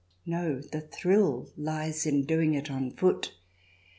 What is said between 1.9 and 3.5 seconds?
in doing it on foot.